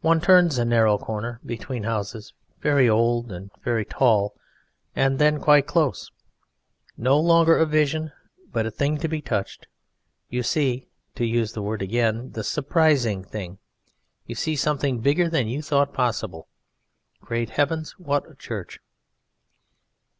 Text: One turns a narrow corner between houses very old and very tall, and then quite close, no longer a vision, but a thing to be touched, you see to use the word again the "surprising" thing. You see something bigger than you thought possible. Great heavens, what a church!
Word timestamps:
One 0.00 0.20
turns 0.20 0.58
a 0.58 0.64
narrow 0.64 0.96
corner 0.96 1.40
between 1.44 1.82
houses 1.82 2.34
very 2.60 2.88
old 2.88 3.32
and 3.32 3.50
very 3.64 3.84
tall, 3.84 4.36
and 4.94 5.18
then 5.18 5.40
quite 5.40 5.66
close, 5.66 6.12
no 6.96 7.18
longer 7.18 7.58
a 7.58 7.66
vision, 7.66 8.12
but 8.52 8.64
a 8.64 8.70
thing 8.70 8.96
to 8.98 9.08
be 9.08 9.20
touched, 9.20 9.66
you 10.28 10.44
see 10.44 10.86
to 11.16 11.24
use 11.24 11.52
the 11.52 11.62
word 11.62 11.82
again 11.82 12.30
the 12.30 12.44
"surprising" 12.44 13.24
thing. 13.24 13.58
You 14.24 14.36
see 14.36 14.54
something 14.54 15.00
bigger 15.00 15.28
than 15.28 15.48
you 15.48 15.62
thought 15.62 15.92
possible. 15.92 16.46
Great 17.20 17.50
heavens, 17.50 17.96
what 17.98 18.30
a 18.30 18.36
church! 18.36 18.78